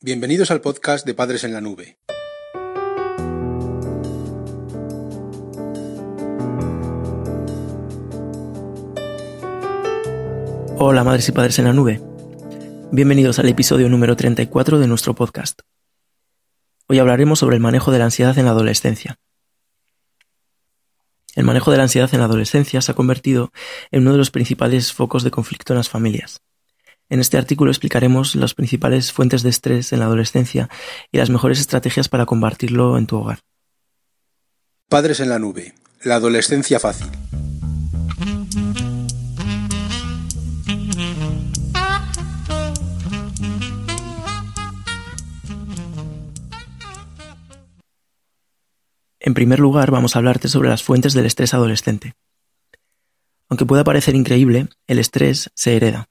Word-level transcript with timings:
Bienvenidos 0.00 0.52
al 0.52 0.60
podcast 0.60 1.04
de 1.04 1.12
Padres 1.12 1.42
en 1.42 1.52
la 1.52 1.60
Nube. 1.60 1.98
Hola 10.78 11.02
madres 11.02 11.28
y 11.28 11.32
padres 11.32 11.58
en 11.58 11.64
la 11.64 11.72
nube. 11.72 12.00
Bienvenidos 12.92 13.40
al 13.40 13.48
episodio 13.48 13.88
número 13.88 14.14
34 14.14 14.78
de 14.78 14.86
nuestro 14.86 15.16
podcast. 15.16 15.62
Hoy 16.86 17.00
hablaremos 17.00 17.40
sobre 17.40 17.56
el 17.56 17.60
manejo 17.60 17.90
de 17.90 17.98
la 17.98 18.04
ansiedad 18.04 18.38
en 18.38 18.44
la 18.44 18.52
adolescencia. 18.52 19.18
El 21.34 21.42
manejo 21.42 21.72
de 21.72 21.78
la 21.78 21.82
ansiedad 21.82 22.08
en 22.12 22.20
la 22.20 22.26
adolescencia 22.26 22.80
se 22.82 22.92
ha 22.92 22.94
convertido 22.94 23.50
en 23.90 24.02
uno 24.02 24.12
de 24.12 24.18
los 24.18 24.30
principales 24.30 24.92
focos 24.92 25.24
de 25.24 25.32
conflicto 25.32 25.72
en 25.72 25.78
las 25.78 25.88
familias. 25.88 26.40
En 27.10 27.20
este 27.20 27.38
artículo 27.38 27.70
explicaremos 27.70 28.34
las 28.34 28.54
principales 28.54 29.12
fuentes 29.12 29.42
de 29.42 29.48
estrés 29.48 29.92
en 29.92 30.00
la 30.00 30.04
adolescencia 30.04 30.68
y 31.10 31.18
las 31.18 31.30
mejores 31.30 31.58
estrategias 31.58 32.08
para 32.08 32.26
combatirlo 32.26 32.98
en 32.98 33.06
tu 33.06 33.16
hogar. 33.16 33.40
Padres 34.88 35.20
en 35.20 35.30
la 35.30 35.38
nube. 35.38 35.74
La 36.02 36.16
adolescencia 36.16 36.78
fácil. 36.78 37.08
En 49.20 49.34
primer 49.34 49.58
lugar, 49.58 49.90
vamos 49.90 50.14
a 50.14 50.20
hablarte 50.20 50.48
sobre 50.48 50.68
las 50.68 50.82
fuentes 50.82 51.12
del 51.12 51.26
estrés 51.26 51.52
adolescente. 51.52 52.14
Aunque 53.48 53.66
pueda 53.66 53.84
parecer 53.84 54.14
increíble, 54.14 54.68
el 54.86 54.98
estrés 54.98 55.50
se 55.54 55.76
hereda. 55.76 56.08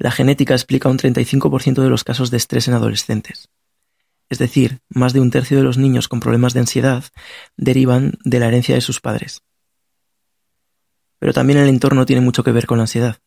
La 0.00 0.10
genética 0.10 0.54
explica 0.54 0.88
un 0.88 0.96
35% 0.96 1.82
de 1.82 1.90
los 1.90 2.04
casos 2.04 2.30
de 2.30 2.38
estrés 2.38 2.66
en 2.68 2.72
adolescentes. 2.72 3.50
Es 4.30 4.38
decir, 4.38 4.80
más 4.88 5.12
de 5.12 5.20
un 5.20 5.30
tercio 5.30 5.58
de 5.58 5.62
los 5.62 5.76
niños 5.76 6.08
con 6.08 6.20
problemas 6.20 6.54
de 6.54 6.60
ansiedad 6.60 7.04
derivan 7.58 8.14
de 8.24 8.40
la 8.40 8.46
herencia 8.48 8.74
de 8.74 8.80
sus 8.80 9.02
padres. 9.02 9.42
Pero 11.18 11.34
también 11.34 11.58
el 11.58 11.68
entorno 11.68 12.06
tiene 12.06 12.22
mucho 12.22 12.42
que 12.42 12.50
ver 12.50 12.64
con 12.64 12.78
la 12.78 12.84
ansiedad. 12.84 13.18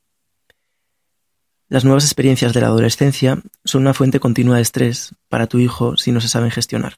Las 1.69 1.85
nuevas 1.85 2.05
experiencias 2.05 2.53
de 2.53 2.61
la 2.61 2.67
adolescencia 2.67 3.39
son 3.63 3.83
una 3.83 3.93
fuente 3.93 4.19
continua 4.19 4.55
de 4.55 4.63
estrés 4.63 5.13
para 5.29 5.45
tu 5.45 5.59
hijo 5.59 5.95
si 5.95 6.11
no 6.11 6.21
se 6.21 6.27
saben 6.27 6.49
gestionar. 6.49 6.95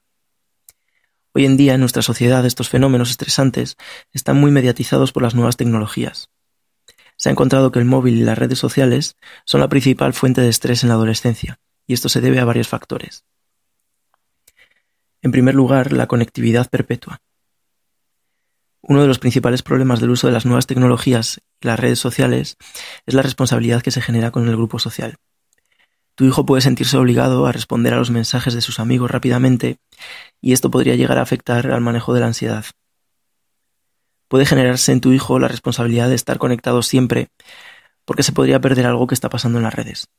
Hoy 1.33 1.45
en 1.45 1.58
día 1.58 1.73
en 1.73 1.81
nuestra 1.81 2.02
sociedad 2.02 2.45
estos 2.45 2.69
fenómenos 2.69 3.09
estresantes 3.09 3.75
están 4.14 4.39
muy 4.39 4.52
mediatizados 4.52 5.11
por 5.11 5.23
las 5.23 5.36
nuevas 5.36 5.58
tecnologías 5.58 6.30
se 7.17 7.30
ha 7.30 7.31
encontrado 7.31 7.71
que 7.71 7.80
el 7.80 7.85
móvil 7.85 8.17
y 8.17 8.23
las 8.23 8.38
redes 8.38 8.59
sociales 8.59 9.16
son 9.45 9.61
la 9.61 9.69
principal 9.69 10.13
fuente 10.13 10.41
de 10.41 10.49
estrés 10.49 10.83
en 10.83 10.89
la 10.89 10.95
adolescencia, 10.95 11.59
y 11.88 11.94
esto 11.94 12.09
se 12.09 12.21
debe 12.21 12.39
a 12.39 12.45
varios 12.45 12.67
factores. 12.67 13.25
En 15.21 15.31
primer 15.31 15.55
lugar, 15.55 15.91
la 15.91 16.08
conectividad 16.08 16.69
perpetua. 16.69 17.21
Uno 18.81 19.02
de 19.02 19.08
los 19.08 19.17
principales 19.17 19.63
problemas 19.63 19.99
del 19.99 20.11
uso 20.11 20.27
de 20.27 20.33
las 20.33 20.45
nuevas 20.45 20.67
tecnologías 20.67 21.41
y 21.59 21.67
las 21.67 21.80
redes 21.80 21.97
sociales 21.97 22.58
es 23.08 23.13
la 23.16 23.23
responsabilidad 23.23 23.81
que 23.81 23.89
se 23.89 24.02
genera 24.02 24.30
con 24.30 24.47
el 24.47 24.55
grupo 24.55 24.77
social. 24.77 25.16
Tu 26.13 26.25
hijo 26.25 26.45
puede 26.45 26.61
sentirse 26.61 26.95
obligado 26.97 27.47
a 27.47 27.52
responder 27.52 27.93
a 27.93 27.97
los 27.97 28.11
mensajes 28.11 28.53
de 28.53 28.61
sus 28.61 28.80
amigos 28.80 29.09
rápidamente 29.09 29.80
y 30.39 30.53
esto 30.53 30.69
podría 30.69 30.95
llegar 30.95 31.17
a 31.17 31.23
afectar 31.23 31.71
al 31.71 31.81
manejo 31.81 32.13
de 32.13 32.19
la 32.19 32.27
ansiedad 32.27 32.66
puede 34.36 34.45
generarse 34.45 34.91
en 34.91 35.00
tu 35.00 35.14
hijo 35.14 35.39
la 35.39 35.47
responsabilidad 35.47 36.09
de 36.09 36.16
estar 36.16 36.39
conectado 36.39 36.83
siempre, 36.83 37.30
porque 38.03 38.22
se 38.22 38.33
podría 38.33 38.59
perder 38.59 38.86
algo 38.86 39.08
que 39.08 39.16
está 39.16 39.30
pasando 39.30 39.59
en 39.59 39.64
las 39.64 39.73
redes. 39.73 40.09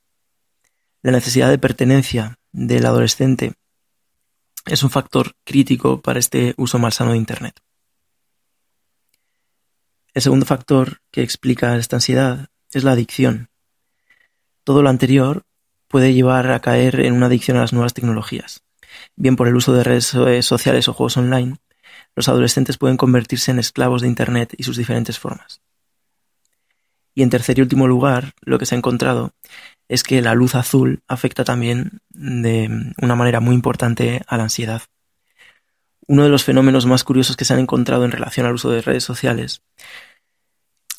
La 1.03 1.13
necesidad 1.13 1.51
de 1.51 1.59
pertenencia 1.59 2.39
del 2.51 2.87
adolescente 2.87 3.53
es 4.65 4.83
un 4.83 4.89
factor 4.89 5.33
crítico 5.45 6.01
para 6.01 6.19
este 6.19 6.55
uso 6.57 6.79
malsano 6.79 7.13
de 7.13 7.19
Internet. 7.19 7.61
El 10.15 10.23
segundo 10.23 10.47
factor 10.47 11.03
que 11.11 11.21
explica 11.21 11.77
esta 11.77 11.97
ansiedad 11.97 12.49
es 12.73 12.85
la 12.85 12.93
adicción. 12.93 13.51
Todo 14.65 14.81
lo 14.81 14.89
anterior 14.89 15.43
puede 15.89 16.15
llevar 16.15 16.51
a 16.53 16.61
caer 16.61 17.01
en 17.01 17.13
una 17.13 17.27
adicción 17.27 17.59
a 17.59 17.61
las 17.61 17.75
nuevas 17.75 17.93
tecnologías, 17.93 18.63
bien 19.15 19.37
por 19.37 19.47
el 19.47 19.57
uso 19.57 19.75
de 19.75 19.85
redes 19.85 20.07
sociales 20.07 20.89
o 20.89 20.95
juegos 20.95 21.19
online, 21.19 21.59
los 22.15 22.29
adolescentes 22.29 22.79
pueden 22.79 22.97
convertirse 22.97 23.51
en 23.51 23.59
esclavos 23.59 24.03
de 24.03 24.09
Internet 24.09 24.55
y 24.57 24.63
sus 24.63 24.77
diferentes 24.77 25.19
formas. 25.19 25.61
Y 27.15 27.23
en 27.23 27.31
tercer 27.31 27.59
y 27.59 27.63
último 27.63 27.87
lugar, 27.89 28.35
lo 28.43 28.59
que 28.59 28.67
se 28.67 28.75
ha 28.75 28.79
encontrado 28.79 29.33
es 29.89 30.03
que 30.03 30.21
la 30.21 30.35
luz 30.35 30.55
azul 30.55 31.03
afecta 31.09 31.45
también 31.45 32.01
de 32.11 32.93
una 33.01 33.15
manera 33.15 33.41
muy 33.41 33.55
importante 33.55 34.23
a 34.27 34.37
la 34.37 34.45
ansiedad. 34.45 34.83
Uno 36.07 36.25
de 36.25 36.29
los 36.29 36.45
fenómenos 36.45 36.87
más 36.87 37.05
curiosos 37.05 37.37
que 37.37 37.45
se 37.45 37.55
han 37.55 37.61
encontrado 37.61 38.05
en 38.05 38.13
relación 38.13 38.47
al 38.47 38.55
uso 38.55 38.71
de 38.71 38.83
redes 38.83 39.05
sociales, 39.05 39.63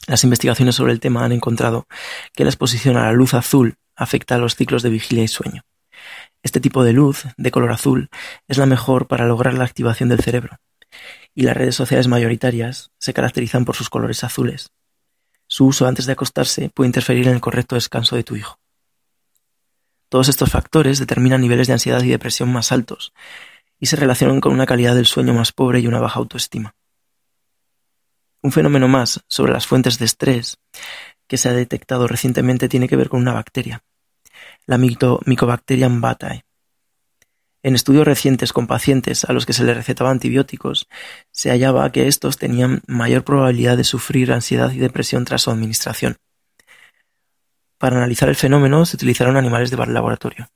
las 0.08 0.24
investigaciones 0.24 0.75
sobre 0.75 0.94
el 0.94 1.00
tema 1.00 1.24
han 1.24 1.34
encontrado 1.34 1.85
que 2.34 2.44
la 2.44 2.50
exposición 2.50 2.97
a 2.97 3.03
la 3.03 3.12
luz 3.12 3.34
azul 3.34 3.75
afecta 3.96 4.35
a 4.35 4.38
los 4.38 4.56
ciclos 4.56 4.84
de 4.84 4.90
vigilia 4.90 5.24
y 5.24 5.28
sueño. 5.28 5.64
Este 6.41 6.59
tipo 6.59 6.84
de 6.84 6.94
luz, 6.94 7.25
de 7.35 7.52
color 7.52 7.72
azul, 7.72 8.09
es 8.47 8.58
la 8.58 8.66
mejor 8.66 9.08
para 9.08 9.28
lograr 9.28 9.53
la 9.53 9.66
activación 9.66 10.09
del 10.09 10.22
cerebro 10.22 10.59
y 11.34 11.44
las 11.44 11.56
redes 11.56 11.75
sociales 11.75 12.08
mayoritarias 12.08 12.92
se 12.98 13.14
caracterizan 13.14 13.66
por 13.66 13.75
sus 13.75 13.90
colores 13.90 14.24
azules. 14.24 14.72
Su 15.48 15.66
uso 15.68 15.88
antes 15.88 16.06
de 16.06 16.14
acostarse 16.14 16.70
puede 16.70 16.88
interferir 16.88 17.28
en 17.28 17.36
el 17.36 17.42
correcto 17.42 17.75
descanso 17.75 18.16
de 18.16 18.24
tu 18.24 18.36
hijo. 18.36 18.59
Todos 20.09 20.30
estos 20.30 20.50
factores 20.50 21.00
determinan 21.00 21.42
niveles 21.42 21.68
de 21.68 21.74
ansiedad 21.74 22.02
y 22.03 22.09
depresión 22.09 22.52
más 22.52 22.72
altos 22.72 23.14
y 23.80 23.88
se 23.88 23.96
relacionan 23.96 24.42
con 24.42 24.53
una 24.53 24.66
calidad 24.66 24.96
del 24.96 25.06
sueño 25.06 25.34
más 25.34 25.52
pobre 25.52 25.80
y 25.80 25.88
una 25.88 26.00
baja 26.00 26.20
autoestima. 26.20 26.76
Un 28.42 28.52
fenómeno 28.52 28.88
más 28.88 29.24
sobre 29.28 29.53
las 29.53 29.68
fuentes 29.68 30.00
de 30.00 30.06
estrés 30.06 30.58
que 31.28 31.38
se 31.38 31.50
ha 31.50 31.53
detectado 31.53 32.08
recientemente 32.08 32.70
tiene 32.70 32.88
que 32.88 32.96
ver 32.96 33.09
con 33.09 33.20
una 33.20 33.34
bacteria, 33.34 33.84
la 34.66 34.78
Mycobacterium 34.78 36.02
batae, 36.02 36.46
en 37.67 37.75
estudios 37.75 38.05
recientes 38.05 38.53
con 38.53 38.66
pacientes 38.66 39.25
a 39.25 39.33
los 39.33 39.45
que 39.45 39.51
se 39.51 39.66
les 39.66 39.75
recetaba 39.75 40.09
antibióticos, 40.09 40.88
se 41.31 41.50
hallaba 41.50 41.91
que 41.91 42.07
estos 42.07 42.38
tenían 42.38 42.81
mayor 42.88 43.25
probabilidad 43.25 43.75
de 43.75 43.83
sufrir 43.83 44.31
ansiedad 44.31 44.72
y 44.72 44.78
depresión 44.78 45.25
tras 45.25 45.41
su 45.41 45.51
administración. 45.51 46.16
Para 47.78 47.97
analizar 47.97 48.29
el 48.29 48.38
fenómeno 48.38 48.85
se 48.85 48.95
utilizaron 48.95 49.35
animales 49.35 49.69
de 49.69 49.85
laboratorio. 49.85 50.50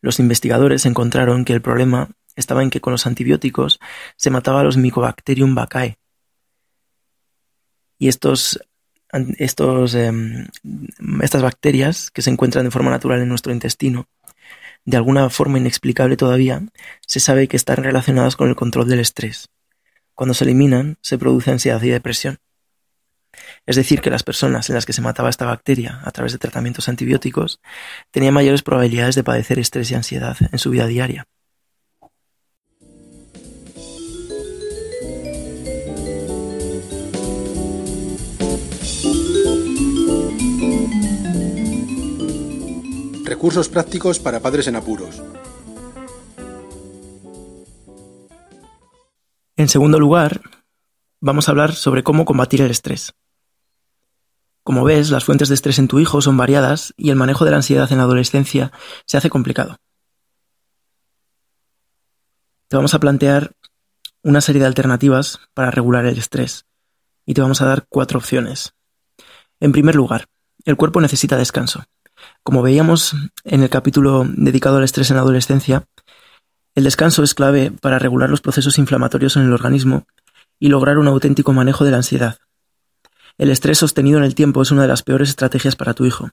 Los 0.00 0.18
investigadores 0.18 0.86
encontraron 0.86 1.44
que 1.44 1.52
el 1.52 1.60
problema 1.60 2.08
estaba 2.34 2.62
en 2.62 2.70
que 2.70 2.80
con 2.80 2.92
los 2.92 3.06
antibióticos 3.06 3.80
se 4.16 4.30
mataba 4.30 4.60
a 4.62 4.64
los 4.64 4.78
Mycobacterium 4.78 5.54
vaccae. 5.54 5.98
Y 7.98 8.08
estos, 8.08 8.58
estos, 9.36 9.94
em, 9.94 10.48
estas 11.20 11.42
bacterias 11.42 12.10
que 12.10 12.22
se 12.22 12.30
encuentran 12.30 12.64
de 12.64 12.70
forma 12.70 12.90
natural 12.90 13.20
en 13.20 13.28
nuestro 13.28 13.52
intestino 13.52 14.08
de 14.84 14.96
alguna 14.96 15.30
forma 15.30 15.58
inexplicable 15.58 16.16
todavía, 16.16 16.62
se 17.06 17.20
sabe 17.20 17.48
que 17.48 17.56
están 17.56 17.82
relacionadas 17.82 18.36
con 18.36 18.48
el 18.48 18.56
control 18.56 18.88
del 18.88 19.00
estrés. 19.00 19.48
Cuando 20.14 20.34
se 20.34 20.44
eliminan, 20.44 20.98
se 21.00 21.18
produce 21.18 21.50
ansiedad 21.50 21.82
y 21.82 21.88
depresión. 21.88 22.38
Es 23.64 23.76
decir, 23.76 24.00
que 24.00 24.10
las 24.10 24.22
personas 24.22 24.68
en 24.68 24.74
las 24.74 24.84
que 24.84 24.92
se 24.92 25.00
mataba 25.00 25.30
esta 25.30 25.46
bacteria 25.46 26.00
a 26.04 26.10
través 26.10 26.32
de 26.32 26.38
tratamientos 26.38 26.88
antibióticos 26.88 27.60
tenían 28.10 28.34
mayores 28.34 28.62
probabilidades 28.62 29.14
de 29.14 29.24
padecer 29.24 29.58
estrés 29.58 29.90
y 29.90 29.94
ansiedad 29.94 30.36
en 30.50 30.58
su 30.58 30.70
vida 30.70 30.86
diaria. 30.86 31.26
Recursos 43.42 43.68
prácticos 43.68 44.20
para 44.20 44.38
padres 44.38 44.68
en 44.68 44.76
apuros. 44.76 45.20
En 49.56 49.68
segundo 49.68 49.98
lugar, 49.98 50.42
vamos 51.20 51.48
a 51.48 51.50
hablar 51.50 51.74
sobre 51.74 52.04
cómo 52.04 52.24
combatir 52.24 52.60
el 52.60 52.70
estrés. 52.70 53.14
Como 54.62 54.84
ves, 54.84 55.10
las 55.10 55.24
fuentes 55.24 55.48
de 55.48 55.56
estrés 55.56 55.80
en 55.80 55.88
tu 55.88 55.98
hijo 55.98 56.22
son 56.22 56.36
variadas 56.36 56.94
y 56.96 57.10
el 57.10 57.16
manejo 57.16 57.44
de 57.44 57.50
la 57.50 57.56
ansiedad 57.56 57.90
en 57.90 57.98
la 57.98 58.04
adolescencia 58.04 58.70
se 59.06 59.16
hace 59.16 59.28
complicado. 59.28 59.78
Te 62.68 62.76
vamos 62.76 62.94
a 62.94 63.00
plantear 63.00 63.56
una 64.22 64.40
serie 64.40 64.60
de 64.60 64.68
alternativas 64.68 65.40
para 65.52 65.72
regular 65.72 66.06
el 66.06 66.16
estrés 66.16 66.66
y 67.26 67.34
te 67.34 67.40
vamos 67.40 67.60
a 67.60 67.66
dar 67.66 67.86
cuatro 67.88 68.20
opciones. 68.20 68.76
En 69.58 69.72
primer 69.72 69.96
lugar, 69.96 70.28
el 70.64 70.76
cuerpo 70.76 71.00
necesita 71.00 71.36
descanso. 71.36 71.82
Como 72.42 72.62
veíamos 72.62 73.14
en 73.44 73.62
el 73.62 73.70
capítulo 73.70 74.24
dedicado 74.28 74.78
al 74.78 74.84
estrés 74.84 75.10
en 75.10 75.16
la 75.16 75.22
adolescencia, 75.22 75.84
el 76.74 76.84
descanso 76.84 77.22
es 77.22 77.34
clave 77.34 77.70
para 77.70 77.98
regular 77.98 78.30
los 78.30 78.40
procesos 78.40 78.78
inflamatorios 78.78 79.36
en 79.36 79.42
el 79.42 79.52
organismo 79.52 80.06
y 80.58 80.68
lograr 80.68 80.98
un 80.98 81.08
auténtico 81.08 81.52
manejo 81.52 81.84
de 81.84 81.90
la 81.90 81.98
ansiedad. 81.98 82.38
El 83.38 83.50
estrés 83.50 83.78
sostenido 83.78 84.18
en 84.18 84.24
el 84.24 84.34
tiempo 84.34 84.62
es 84.62 84.70
una 84.70 84.82
de 84.82 84.88
las 84.88 85.02
peores 85.02 85.28
estrategias 85.28 85.76
para 85.76 85.94
tu 85.94 86.04
hijo. 86.04 86.30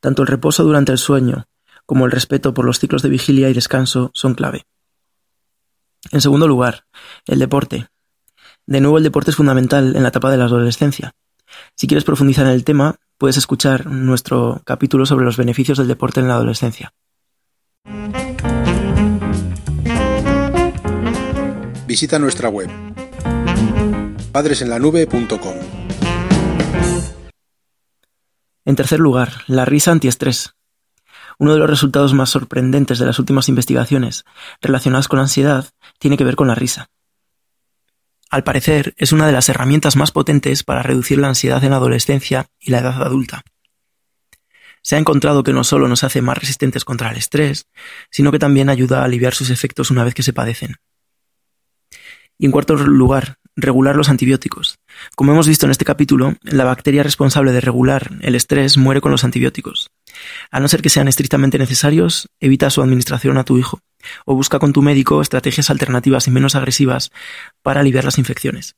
Tanto 0.00 0.22
el 0.22 0.28
reposo 0.28 0.64
durante 0.64 0.92
el 0.92 0.98
sueño 0.98 1.46
como 1.88 2.04
el 2.04 2.12
respeto 2.12 2.52
por 2.52 2.66
los 2.66 2.78
ciclos 2.78 3.00
de 3.00 3.08
vigilia 3.08 3.48
y 3.48 3.54
descanso, 3.54 4.10
son 4.12 4.34
clave. 4.34 4.66
En 6.10 6.20
segundo 6.20 6.46
lugar, 6.46 6.84
el 7.24 7.38
deporte. 7.38 7.88
De 8.66 8.82
nuevo, 8.82 8.98
el 8.98 9.04
deporte 9.04 9.30
es 9.30 9.36
fundamental 9.38 9.96
en 9.96 10.02
la 10.02 10.10
etapa 10.10 10.30
de 10.30 10.36
la 10.36 10.44
adolescencia. 10.44 11.14
Si 11.76 11.86
quieres 11.86 12.04
profundizar 12.04 12.44
en 12.44 12.52
el 12.52 12.62
tema, 12.62 12.96
puedes 13.18 13.36
escuchar 13.36 13.86
nuestro 13.86 14.62
capítulo 14.64 15.04
sobre 15.04 15.24
los 15.24 15.36
beneficios 15.36 15.76
del 15.76 15.88
deporte 15.88 16.20
en 16.20 16.28
la 16.28 16.34
adolescencia. 16.34 16.94
Visita 21.86 22.18
nuestra 22.18 22.48
web 22.48 22.70
padresenlanube.com. 24.32 25.54
En 28.64 28.76
tercer 28.76 29.00
lugar, 29.00 29.32
la 29.46 29.64
risa 29.64 29.90
antiestrés. 29.90 30.54
Uno 31.38 31.54
de 31.54 31.58
los 31.58 31.70
resultados 31.70 32.14
más 32.14 32.30
sorprendentes 32.30 32.98
de 32.98 33.06
las 33.06 33.18
últimas 33.18 33.48
investigaciones 33.48 34.24
relacionadas 34.60 35.08
con 35.08 35.16
la 35.16 35.24
ansiedad 35.24 35.66
tiene 35.98 36.16
que 36.16 36.24
ver 36.24 36.36
con 36.36 36.48
la 36.48 36.54
risa. 36.54 36.90
Al 38.30 38.44
parecer, 38.44 38.94
es 38.98 39.12
una 39.12 39.26
de 39.26 39.32
las 39.32 39.48
herramientas 39.48 39.96
más 39.96 40.12
potentes 40.12 40.62
para 40.62 40.82
reducir 40.82 41.18
la 41.18 41.28
ansiedad 41.28 41.62
en 41.64 41.70
la 41.70 41.76
adolescencia 41.76 42.46
y 42.60 42.70
la 42.70 42.80
edad 42.80 43.02
adulta. 43.02 43.42
Se 44.82 44.96
ha 44.96 44.98
encontrado 44.98 45.42
que 45.42 45.52
no 45.52 45.64
solo 45.64 45.88
nos 45.88 46.04
hace 46.04 46.22
más 46.22 46.38
resistentes 46.38 46.84
contra 46.84 47.10
el 47.10 47.16
estrés, 47.16 47.66
sino 48.10 48.30
que 48.30 48.38
también 48.38 48.68
ayuda 48.68 49.00
a 49.00 49.04
aliviar 49.04 49.34
sus 49.34 49.50
efectos 49.50 49.90
una 49.90 50.04
vez 50.04 50.14
que 50.14 50.22
se 50.22 50.32
padecen. 50.32 50.76
Y 52.38 52.46
en 52.46 52.52
cuarto 52.52 52.76
lugar, 52.76 53.38
regular 53.56 53.96
los 53.96 54.08
antibióticos. 54.08 54.78
Como 55.16 55.32
hemos 55.32 55.48
visto 55.48 55.66
en 55.66 55.72
este 55.72 55.84
capítulo, 55.84 56.36
la 56.42 56.64
bacteria 56.64 57.02
responsable 57.02 57.52
de 57.52 57.60
regular 57.60 58.12
el 58.20 58.34
estrés 58.34 58.76
muere 58.76 59.00
con 59.00 59.10
los 59.10 59.24
antibióticos. 59.24 59.90
A 60.50 60.60
no 60.60 60.68
ser 60.68 60.82
que 60.82 60.88
sean 60.88 61.08
estrictamente 61.08 61.58
necesarios, 61.58 62.28
evita 62.40 62.70
su 62.70 62.82
administración 62.82 63.38
a 63.38 63.44
tu 63.44 63.58
hijo 63.58 63.80
o 64.24 64.34
busca 64.34 64.58
con 64.58 64.72
tu 64.72 64.82
médico 64.82 65.20
estrategias 65.20 65.70
alternativas 65.70 66.26
y 66.28 66.30
menos 66.30 66.54
agresivas 66.54 67.10
para 67.62 67.80
aliviar 67.80 68.04
las 68.04 68.18
infecciones. 68.18 68.76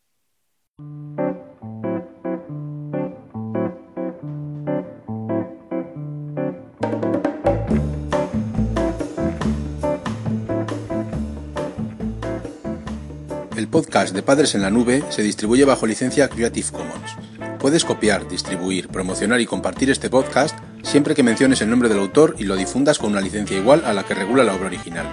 El 13.57 13.69
podcast 13.69 14.15
de 14.15 14.23
Padres 14.23 14.55
en 14.55 14.63
la 14.63 14.71
Nube 14.71 15.05
se 15.11 15.23
distribuye 15.23 15.67
bajo 15.67 15.87
licencia 15.87 16.29
Creative 16.29 16.69
Commons. 16.73 17.17
Puedes 17.59 17.85
copiar, 17.85 18.27
distribuir, 18.27 18.89
promocionar 18.89 19.39
y 19.41 19.47
compartir 19.47 19.91
este 19.91 20.09
podcast 20.09 20.59
siempre 20.83 21.15
que 21.15 21.23
menciones 21.23 21.61
el 21.63 21.71
nombre 21.71 21.89
del 21.89 21.99
autor 21.99 22.35
y 22.39 22.45
lo 22.45 22.57
difundas 22.57 22.99
con 22.99 23.13
una 23.13 23.21
licencia 23.21 23.57
igual 23.57 23.85
a 23.85 23.93
la 23.93 24.05
que 24.05 24.15
regula 24.15 24.45
la 24.45 24.55
obra 24.55 24.67
original. 24.67 25.07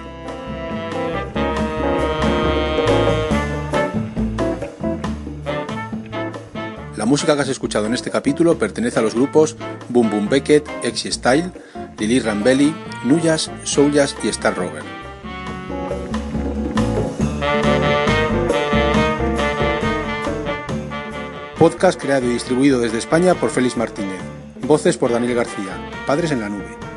La 6.96 7.06
música 7.06 7.36
que 7.36 7.42
has 7.42 7.48
escuchado 7.48 7.86
en 7.86 7.94
este 7.94 8.10
capítulo 8.10 8.58
pertenece 8.58 8.98
a 8.98 9.02
los 9.02 9.14
grupos 9.14 9.56
Boom 9.88 10.10
Boom 10.10 10.28
Beckett, 10.28 10.68
Exy 10.82 11.12
Style, 11.12 11.52
Lily 11.96 12.20
Rambelli, 12.20 12.74
Nuyas, 13.04 13.50
Souljas 13.62 14.16
y 14.24 14.28
Star 14.28 14.56
Rover. 14.56 14.82
Podcast 21.58 22.00
creado 22.00 22.26
y 22.26 22.30
distribuido 22.30 22.78
desde 22.78 22.98
España 22.98 23.34
por 23.34 23.50
Félix 23.50 23.76
Martínez. 23.76 24.27
Voces 24.68 24.98
por 24.98 25.10
Daniel 25.10 25.34
García. 25.34 25.90
Padres 26.06 26.30
en 26.30 26.40
la 26.40 26.50
nube. 26.50 26.87